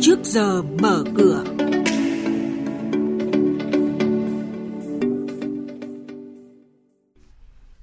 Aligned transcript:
trước 0.00 0.18
giờ 0.24 0.62
mở 0.62 1.04
cửa. 1.16 1.44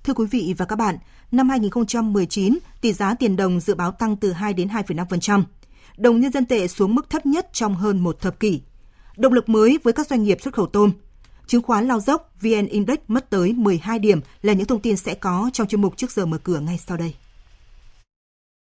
Thưa 0.03 0.13
quý 0.13 0.25
vị 0.31 0.53
và 0.57 0.65
các 0.65 0.75
bạn, 0.75 0.97
năm 1.31 1.49
2019, 1.49 2.57
tỷ 2.81 2.93
giá 2.93 3.13
tiền 3.13 3.35
đồng 3.35 3.59
dự 3.59 3.75
báo 3.75 3.91
tăng 3.91 4.15
từ 4.15 4.31
2 4.31 4.53
đến 4.53 4.67
2,5%. 4.67 5.43
Đồng 5.97 6.19
nhân 6.19 6.31
dân 6.31 6.45
tệ 6.45 6.67
xuống 6.67 6.95
mức 6.95 7.09
thấp 7.09 7.25
nhất 7.25 7.49
trong 7.53 7.75
hơn 7.75 7.99
một 7.99 8.21
thập 8.21 8.39
kỷ. 8.39 8.61
Động 9.17 9.33
lực 9.33 9.49
mới 9.49 9.79
với 9.83 9.93
các 9.93 10.07
doanh 10.07 10.23
nghiệp 10.23 10.37
xuất 10.41 10.53
khẩu 10.53 10.65
tôm. 10.65 10.91
Chứng 11.47 11.61
khoán 11.61 11.87
lao 11.87 11.99
dốc, 11.99 12.33
VN 12.41 12.67
Index 12.67 12.97
mất 13.07 13.29
tới 13.29 13.53
12 13.53 13.99
điểm 13.99 14.21
là 14.41 14.53
những 14.53 14.67
thông 14.67 14.81
tin 14.81 14.97
sẽ 14.97 15.13
có 15.13 15.49
trong 15.53 15.67
chuyên 15.67 15.81
mục 15.81 15.97
trước 15.97 16.11
giờ 16.11 16.25
mở 16.25 16.37
cửa 16.37 16.59
ngay 16.59 16.79
sau 16.87 16.97
đây. 16.97 17.13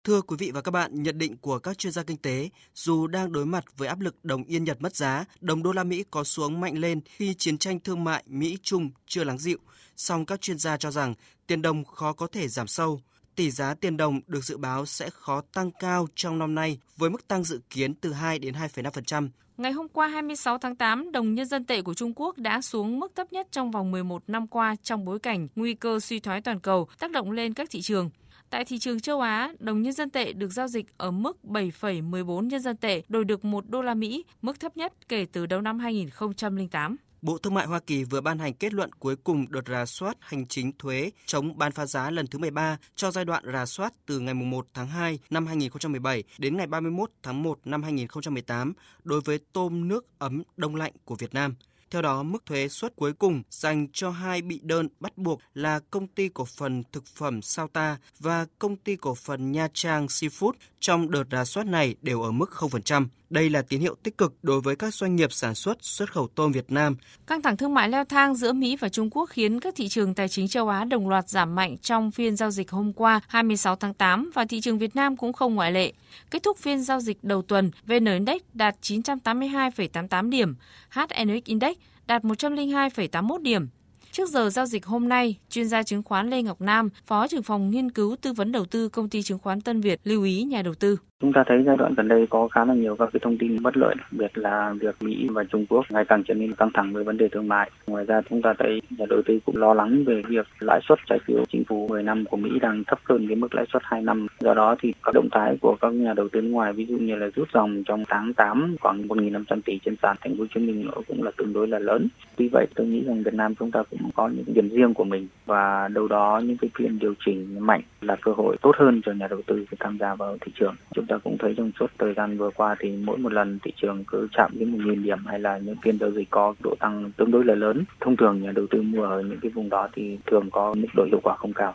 Thưa 0.04 0.22
quý 0.22 0.36
vị 0.38 0.50
và 0.50 0.60
các 0.60 0.70
bạn, 0.70 1.02
nhận 1.02 1.18
định 1.18 1.36
của 1.36 1.58
các 1.58 1.78
chuyên 1.78 1.92
gia 1.92 2.02
kinh 2.02 2.16
tế, 2.16 2.48
dù 2.74 3.06
đang 3.06 3.32
đối 3.32 3.46
mặt 3.46 3.64
với 3.76 3.88
áp 3.88 4.00
lực 4.00 4.24
đồng 4.24 4.44
yên 4.44 4.64
Nhật 4.64 4.82
mất 4.82 4.96
giá, 4.96 5.24
đồng 5.40 5.62
đô 5.62 5.72
la 5.72 5.84
Mỹ 5.84 6.04
có 6.10 6.24
xuống 6.24 6.60
mạnh 6.60 6.78
lên 6.78 7.00
khi 7.06 7.34
chiến 7.34 7.58
tranh 7.58 7.80
thương 7.80 8.04
mại 8.04 8.24
Mỹ-Trung 8.26 8.90
chưa 9.06 9.24
lắng 9.24 9.38
dịu, 9.38 9.58
song 9.96 10.26
các 10.26 10.40
chuyên 10.40 10.58
gia 10.58 10.76
cho 10.76 10.90
rằng 10.90 11.14
tiền 11.46 11.62
đồng 11.62 11.84
khó 11.84 12.12
có 12.12 12.26
thể 12.26 12.48
giảm 12.48 12.66
sâu. 12.66 13.00
Tỷ 13.36 13.50
giá 13.50 13.74
tiền 13.74 13.96
đồng 13.96 14.20
được 14.26 14.44
dự 14.44 14.56
báo 14.56 14.86
sẽ 14.86 15.10
khó 15.10 15.42
tăng 15.54 15.70
cao 15.80 16.06
trong 16.14 16.38
năm 16.38 16.54
nay 16.54 16.78
với 16.96 17.10
mức 17.10 17.28
tăng 17.28 17.44
dự 17.44 17.60
kiến 17.70 17.94
từ 17.94 18.12
2 18.12 18.38
đến 18.38 18.54
2,5%. 18.54 19.28
Ngày 19.56 19.72
hôm 19.72 19.88
qua 19.88 20.08
26 20.08 20.58
tháng 20.58 20.76
8, 20.76 21.12
đồng 21.12 21.34
nhân 21.34 21.46
dân 21.46 21.64
tệ 21.64 21.82
của 21.82 21.94
Trung 21.94 22.12
Quốc 22.16 22.38
đã 22.38 22.60
xuống 22.60 23.00
mức 23.00 23.12
thấp 23.14 23.32
nhất 23.32 23.48
trong 23.50 23.70
vòng 23.70 23.90
11 23.90 24.22
năm 24.26 24.46
qua 24.46 24.76
trong 24.82 25.04
bối 25.04 25.18
cảnh 25.18 25.48
nguy 25.56 25.74
cơ 25.74 26.00
suy 26.00 26.20
thoái 26.20 26.40
toàn 26.40 26.60
cầu 26.60 26.88
tác 26.98 27.10
động 27.10 27.30
lên 27.30 27.54
các 27.54 27.70
thị 27.70 27.82
trường. 27.82 28.10
Tại 28.50 28.64
thị 28.64 28.78
trường 28.78 29.00
châu 29.00 29.20
Á, 29.20 29.52
đồng 29.58 29.82
nhân 29.82 29.92
dân 29.92 30.10
tệ 30.10 30.32
được 30.32 30.52
giao 30.52 30.68
dịch 30.68 30.86
ở 30.96 31.10
mức 31.10 31.38
7,14 31.44 32.46
nhân 32.46 32.60
dân 32.60 32.76
tệ 32.76 33.02
đổi 33.08 33.24
được 33.24 33.44
1 33.44 33.68
đô 33.68 33.82
la 33.82 33.94
Mỹ, 33.94 34.24
mức 34.42 34.60
thấp 34.60 34.76
nhất 34.76 34.92
kể 35.08 35.26
từ 35.32 35.46
đầu 35.46 35.60
năm 35.60 35.78
2008. 35.78 36.96
Bộ 37.24 37.38
Thương 37.38 37.54
mại 37.54 37.66
Hoa 37.66 37.80
Kỳ 37.80 38.04
vừa 38.04 38.20
ban 38.20 38.38
hành 38.38 38.54
kết 38.54 38.74
luận 38.74 38.92
cuối 38.92 39.16
cùng 39.16 39.46
đợt 39.48 39.68
rà 39.68 39.86
soát 39.86 40.16
hành 40.20 40.46
chính 40.46 40.72
thuế 40.78 41.10
chống 41.26 41.58
bán 41.58 41.72
phá 41.72 41.86
giá 41.86 42.10
lần 42.10 42.26
thứ 42.26 42.38
13 42.38 42.78
cho 42.94 43.10
giai 43.10 43.24
đoạn 43.24 43.44
rà 43.52 43.66
soát 43.66 43.92
từ 44.06 44.20
ngày 44.20 44.34
1 44.34 44.66
tháng 44.74 44.88
2 44.88 45.18
năm 45.30 45.46
2017 45.46 46.22
đến 46.38 46.56
ngày 46.56 46.66
31 46.66 47.10
tháng 47.22 47.42
1 47.42 47.58
năm 47.64 47.82
2018 47.82 48.72
đối 49.04 49.20
với 49.20 49.38
tôm 49.52 49.88
nước 49.88 50.06
ấm 50.18 50.42
đông 50.56 50.76
lạnh 50.76 50.92
của 51.04 51.14
Việt 51.14 51.34
Nam. 51.34 51.54
Theo 51.90 52.02
đó, 52.02 52.22
mức 52.22 52.46
thuế 52.46 52.68
suất 52.68 52.96
cuối 52.96 53.12
cùng 53.12 53.42
dành 53.50 53.86
cho 53.92 54.10
hai 54.10 54.42
bị 54.42 54.60
đơn 54.62 54.88
bắt 55.00 55.18
buộc 55.18 55.40
là 55.54 55.80
công 55.90 56.06
ty 56.06 56.28
cổ 56.28 56.44
phần 56.44 56.82
thực 56.92 57.06
phẩm 57.06 57.42
Sauta 57.42 57.96
và 58.18 58.46
công 58.58 58.76
ty 58.76 58.96
cổ 58.96 59.14
phần 59.14 59.52
Nha 59.52 59.68
Trang 59.74 60.06
Seafood 60.06 60.52
trong 60.80 61.10
đợt 61.10 61.24
rà 61.30 61.44
soát 61.44 61.66
này 61.66 61.96
đều 62.02 62.22
ở 62.22 62.30
mức 62.30 62.50
0%. 62.52 63.06
Đây 63.34 63.50
là 63.50 63.62
tín 63.62 63.80
hiệu 63.80 63.94
tích 64.02 64.18
cực 64.18 64.34
đối 64.42 64.60
với 64.60 64.76
các 64.76 64.94
doanh 64.94 65.16
nghiệp 65.16 65.32
sản 65.32 65.54
xuất 65.54 65.78
xuất 65.80 66.12
khẩu 66.12 66.28
tôm 66.34 66.52
Việt 66.52 66.64
Nam. 66.68 66.96
Căng 67.26 67.42
thẳng 67.42 67.56
thương 67.56 67.74
mại 67.74 67.88
leo 67.88 68.04
thang 68.04 68.34
giữa 68.34 68.52
Mỹ 68.52 68.76
và 68.76 68.88
Trung 68.88 69.10
Quốc 69.10 69.30
khiến 69.30 69.60
các 69.60 69.74
thị 69.76 69.88
trường 69.88 70.14
tài 70.14 70.28
chính 70.28 70.48
châu 70.48 70.68
Á 70.68 70.84
đồng 70.84 71.08
loạt 71.08 71.28
giảm 71.28 71.54
mạnh 71.54 71.76
trong 71.78 72.10
phiên 72.10 72.36
giao 72.36 72.50
dịch 72.50 72.70
hôm 72.70 72.92
qua 72.92 73.20
26 73.28 73.76
tháng 73.76 73.94
8 73.94 74.30
và 74.34 74.44
thị 74.44 74.60
trường 74.60 74.78
Việt 74.78 74.96
Nam 74.96 75.16
cũng 75.16 75.32
không 75.32 75.54
ngoại 75.54 75.72
lệ. 75.72 75.92
Kết 76.30 76.42
thúc 76.42 76.58
phiên 76.58 76.82
giao 76.82 77.00
dịch 77.00 77.24
đầu 77.24 77.42
tuần, 77.42 77.70
VN 77.86 78.04
Index 78.04 78.42
đạt 78.52 78.76
982,88 78.82 80.30
điểm, 80.30 80.54
HNX 80.90 81.44
Index 81.44 81.76
đạt 82.06 82.22
102,81 82.22 83.42
điểm. 83.42 83.68
Trước 84.16 84.28
giờ 84.28 84.50
giao 84.50 84.66
dịch 84.66 84.86
hôm 84.86 85.08
nay, 85.08 85.38
chuyên 85.48 85.68
gia 85.68 85.82
chứng 85.82 86.02
khoán 86.02 86.30
Lê 86.30 86.42
Ngọc 86.42 86.60
Nam, 86.60 86.88
Phó 87.06 87.28
trưởng 87.28 87.42
phòng 87.42 87.70
nghiên 87.70 87.90
cứu 87.90 88.16
tư 88.22 88.32
vấn 88.32 88.52
đầu 88.52 88.64
tư 88.64 88.88
công 88.88 89.08
ty 89.08 89.22
chứng 89.22 89.38
khoán 89.38 89.60
Tân 89.60 89.80
Việt 89.80 90.00
lưu 90.04 90.22
ý 90.22 90.42
nhà 90.42 90.62
đầu 90.62 90.74
tư. 90.74 90.96
Chúng 91.20 91.32
ta 91.32 91.44
thấy 91.46 91.62
giai 91.66 91.76
đoạn 91.76 91.94
gần 91.96 92.08
đây 92.08 92.26
có 92.30 92.48
khá 92.48 92.64
là 92.64 92.74
nhiều 92.74 92.96
các 92.96 93.08
cái 93.12 93.20
thông 93.22 93.38
tin 93.38 93.62
bất 93.62 93.76
lợi, 93.76 93.94
đặc 93.98 94.12
biệt 94.12 94.38
là 94.38 94.74
việc 94.80 95.02
Mỹ 95.02 95.28
và 95.30 95.44
Trung 95.44 95.66
Quốc 95.68 95.84
ngày 95.90 96.04
càng 96.08 96.22
trở 96.28 96.34
nên 96.34 96.54
căng 96.54 96.70
thẳng 96.74 96.92
với 96.92 97.04
vấn 97.04 97.16
đề 97.16 97.28
thương 97.28 97.48
mại. 97.48 97.70
Ngoài 97.86 98.04
ra 98.04 98.20
chúng 98.30 98.42
ta 98.42 98.54
thấy 98.58 98.80
nhà 98.90 99.06
đầu 99.08 99.22
tư 99.26 99.38
cũng 99.44 99.56
lo 99.56 99.74
lắng 99.74 100.04
về 100.06 100.22
việc 100.28 100.46
lãi 100.60 100.80
suất 100.88 100.98
trái 101.08 101.18
phiếu 101.26 101.44
chính 101.48 101.64
phủ 101.64 101.88
10 101.88 102.02
năm 102.02 102.24
của 102.24 102.36
Mỹ 102.36 102.50
đang 102.60 102.84
thấp 102.86 102.98
hơn 103.04 103.26
cái 103.28 103.36
mức 103.36 103.54
lãi 103.54 103.64
suất 103.72 103.82
2 103.84 104.02
năm. 104.02 104.26
Do 104.40 104.54
đó 104.54 104.76
thì 104.82 104.92
các 105.02 105.14
động 105.14 105.28
thái 105.32 105.56
của 105.60 105.76
các 105.80 105.92
nhà 105.92 106.12
đầu 106.14 106.28
tư 106.28 106.40
nước 106.40 106.50
ngoài 106.50 106.72
ví 106.72 106.86
dụ 106.86 106.96
như 106.96 107.16
là 107.16 107.26
rút 107.34 107.48
dòng 107.54 107.84
trong 107.84 108.04
tháng 108.08 108.34
8 108.34 108.76
khoảng 108.80 109.08
1.500 109.08 109.60
tỷ 109.64 109.78
trên 109.84 109.96
sàn 110.02 110.16
thành 110.20 110.36
phố 110.36 110.40
Hồ 110.40 110.46
Chí 110.54 110.60
Minh 110.60 110.90
cũng 111.08 111.22
là 111.22 111.30
tương 111.36 111.52
đối 111.52 111.68
là 111.68 111.78
lớn. 111.78 112.08
Vì 112.36 112.48
vậy 112.48 112.66
tôi 112.74 112.86
nghĩ 112.86 113.04
rằng 113.06 113.22
Việt 113.22 113.34
Nam 113.34 113.54
chúng 113.54 113.70
ta 113.70 113.82
cũng 113.90 114.03
có 114.14 114.28
những 114.28 114.54
điểm 114.54 114.68
riêng 114.68 114.94
của 114.94 115.04
mình 115.04 115.28
và 115.46 115.88
đâu 115.88 116.08
đó 116.08 116.40
những 116.44 116.56
cái 116.56 116.70
phiên 116.78 116.98
điều 116.98 117.14
chỉnh 117.26 117.58
mạnh 117.60 117.80
là 118.00 118.16
cơ 118.16 118.32
hội 118.32 118.56
tốt 118.62 118.74
hơn 118.78 119.00
cho 119.06 119.12
nhà 119.12 119.26
đầu 119.26 119.40
tư 119.46 119.64
tham 119.80 119.98
gia 119.98 120.14
vào 120.14 120.36
thị 120.40 120.52
trường. 120.54 120.74
Chúng 120.94 121.06
ta 121.06 121.18
cũng 121.24 121.36
thấy 121.38 121.54
trong 121.56 121.70
suốt 121.80 121.86
thời 121.98 122.14
gian 122.14 122.38
vừa 122.38 122.50
qua 122.50 122.76
thì 122.80 122.96
mỗi 123.04 123.18
một 123.18 123.32
lần 123.32 123.58
thị 123.62 123.72
trường 123.76 124.04
cứ 124.04 124.28
chạm 124.36 124.50
đến 124.54 124.72
một 124.72 124.78
nghìn 124.84 125.02
điểm 125.02 125.18
hay 125.26 125.38
là 125.38 125.58
những 125.58 125.76
phiên 125.82 125.98
giao 125.98 126.10
dịch 126.10 126.30
có 126.30 126.54
độ 126.62 126.74
tăng 126.80 127.10
tương 127.16 127.30
đối 127.30 127.44
là 127.44 127.54
lớn. 127.54 127.84
Thông 128.00 128.16
thường 128.16 128.42
nhà 128.42 128.52
đầu 128.54 128.66
tư 128.70 128.82
mua 128.82 129.04
ở 129.04 129.22
những 129.22 129.38
cái 129.42 129.50
vùng 129.50 129.68
đó 129.68 129.88
thì 129.92 130.18
thường 130.26 130.50
có 130.50 130.74
mức 130.74 130.88
độ 130.94 131.04
hiệu 131.04 131.20
quả 131.22 131.36
không 131.36 131.52
cao. 131.52 131.74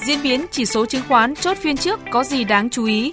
Diễn 0.00 0.18
biến 0.22 0.40
chỉ 0.50 0.64
số 0.64 0.86
chứng 0.86 1.02
khoán 1.08 1.34
chốt 1.34 1.56
phiên 1.56 1.76
trước 1.76 2.00
có 2.10 2.24
gì 2.24 2.44
đáng 2.44 2.70
chú 2.70 2.84
ý? 2.84 3.12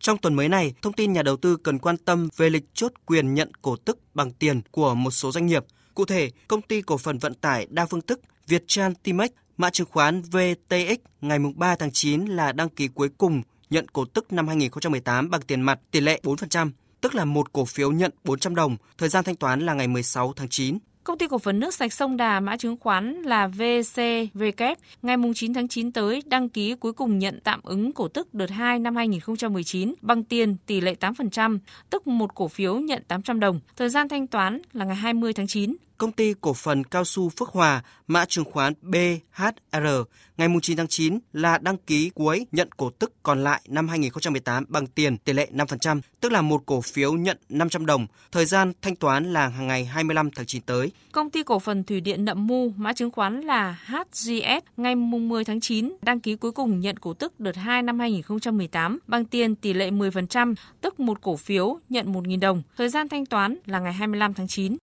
Trong 0.00 0.18
tuần 0.18 0.34
mới 0.34 0.48
này, 0.48 0.74
thông 0.82 0.92
tin 0.92 1.12
nhà 1.12 1.22
đầu 1.22 1.36
tư 1.36 1.56
cần 1.56 1.78
quan 1.78 1.96
tâm 1.96 2.28
về 2.36 2.50
lịch 2.50 2.64
chốt 2.74 2.92
quyền 3.06 3.34
nhận 3.34 3.54
cổ 3.62 3.76
tức 3.76 3.98
bằng 4.14 4.30
tiền 4.30 4.60
của 4.70 4.94
một 4.94 5.10
số 5.10 5.32
doanh 5.32 5.46
nghiệp. 5.46 5.64
Cụ 5.94 6.04
thể, 6.04 6.30
công 6.48 6.62
ty 6.62 6.82
cổ 6.82 6.98
phần 6.98 7.18
vận 7.18 7.34
tải 7.34 7.66
đa 7.70 7.86
phương 7.86 8.00
thức 8.00 8.20
Viettran 8.46 8.94
Timex, 8.94 9.30
mã 9.56 9.70
chứng 9.70 9.86
khoán 9.90 10.22
VTX 10.22 10.98
ngày 11.20 11.38
3 11.56 11.76
tháng 11.76 11.90
9 11.92 12.26
là 12.26 12.52
đăng 12.52 12.68
ký 12.68 12.88
cuối 12.88 13.08
cùng 13.18 13.42
nhận 13.70 13.88
cổ 13.88 14.04
tức 14.04 14.32
năm 14.32 14.48
2018 14.48 15.30
bằng 15.30 15.42
tiền 15.42 15.60
mặt 15.60 15.80
tỷ 15.90 16.00
lệ 16.00 16.20
4%, 16.22 16.70
tức 17.00 17.14
là 17.14 17.24
một 17.24 17.52
cổ 17.52 17.64
phiếu 17.64 17.92
nhận 17.92 18.12
400 18.24 18.54
đồng, 18.54 18.76
thời 18.98 19.08
gian 19.08 19.24
thanh 19.24 19.36
toán 19.36 19.60
là 19.60 19.74
ngày 19.74 19.88
16 19.88 20.32
tháng 20.36 20.48
9. 20.48 20.78
Công 21.08 21.18
ty 21.18 21.26
cổ 21.26 21.38
phần 21.38 21.60
nước 21.60 21.74
sạch 21.74 21.92
sông 21.92 22.16
Đà 22.16 22.40
mã 22.40 22.56
chứng 22.56 22.76
khoán 22.76 23.22
là 23.22 23.46
VCVK 23.46 24.62
ngày 25.02 25.16
9 25.34 25.54
tháng 25.54 25.68
9 25.68 25.92
tới 25.92 26.22
đăng 26.26 26.48
ký 26.48 26.74
cuối 26.74 26.92
cùng 26.92 27.18
nhận 27.18 27.40
tạm 27.44 27.60
ứng 27.62 27.92
cổ 27.92 28.08
tức 28.08 28.34
đợt 28.34 28.50
2 28.50 28.78
năm 28.78 28.96
2019 28.96 29.94
bằng 30.00 30.24
tiền 30.24 30.56
tỷ 30.66 30.80
lệ 30.80 30.94
8%, 31.00 31.58
tức 31.90 32.06
một 32.06 32.34
cổ 32.34 32.48
phiếu 32.48 32.76
nhận 32.76 33.02
800 33.08 33.40
đồng. 33.40 33.60
Thời 33.76 33.88
gian 33.88 34.08
thanh 34.08 34.26
toán 34.26 34.62
là 34.72 34.84
ngày 34.84 34.96
20 34.96 35.32
tháng 35.32 35.46
9 35.46 35.76
công 35.98 36.12
ty 36.12 36.34
cổ 36.40 36.54
phần 36.54 36.84
cao 36.84 37.04
su 37.04 37.28
Phước 37.28 37.48
Hòa, 37.48 37.82
mã 38.06 38.24
chứng 38.24 38.44
khoán 38.44 38.74
BHR, 38.82 39.86
ngày 40.36 40.48
9 40.62 40.76
tháng 40.76 40.88
9 40.88 41.18
là 41.32 41.58
đăng 41.58 41.76
ký 41.76 42.10
cuối 42.14 42.46
nhận 42.52 42.68
cổ 42.76 42.90
tức 42.90 43.12
còn 43.22 43.44
lại 43.44 43.60
năm 43.68 43.88
2018 43.88 44.64
bằng 44.68 44.86
tiền 44.86 45.18
tỷ 45.18 45.32
lệ 45.32 45.48
5%, 45.52 46.00
tức 46.20 46.32
là 46.32 46.42
một 46.42 46.62
cổ 46.66 46.80
phiếu 46.80 47.12
nhận 47.12 47.38
500 47.48 47.86
đồng, 47.86 48.06
thời 48.32 48.46
gian 48.46 48.72
thanh 48.82 48.96
toán 48.96 49.32
là 49.32 49.48
hàng 49.48 49.66
ngày 49.66 49.84
25 49.84 50.30
tháng 50.30 50.46
9 50.46 50.62
tới. 50.62 50.92
Công 51.12 51.30
ty 51.30 51.42
cổ 51.42 51.58
phần 51.58 51.84
Thủy 51.84 52.00
điện 52.00 52.24
Nậm 52.24 52.46
Mu, 52.46 52.72
mã 52.76 52.92
chứng 52.92 53.10
khoán 53.10 53.40
là 53.40 53.78
HGS, 53.86 54.64
ngày 54.76 54.94
10 54.96 55.44
tháng 55.44 55.60
9 55.60 55.96
đăng 56.02 56.20
ký 56.20 56.36
cuối 56.36 56.52
cùng 56.52 56.80
nhận 56.80 56.96
cổ 56.96 57.14
tức 57.14 57.40
đợt 57.40 57.56
2 57.56 57.82
năm 57.82 57.98
2018 57.98 58.98
bằng 59.06 59.24
tiền 59.24 59.54
tỷ 59.54 59.72
lệ 59.72 59.90
10%, 59.90 60.54
tức 60.80 61.00
một 61.00 61.20
cổ 61.22 61.36
phiếu 61.36 61.78
nhận 61.88 62.12
1.000 62.12 62.40
đồng, 62.40 62.62
thời 62.76 62.88
gian 62.88 63.08
thanh 63.08 63.26
toán 63.26 63.56
là 63.66 63.80
ngày 63.80 63.92
25 63.92 64.34
tháng 64.34 64.48
9. 64.48 64.76